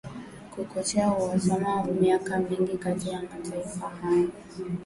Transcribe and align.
kuchochea 0.55 1.11
uhasama 1.11 1.75
wa 1.75 1.83
miaka 1.87 2.39
mingi 2.39 2.77
kati 2.77 3.09
ya 3.09 3.21
mataifa 3.21 3.89
hayo 3.89 4.29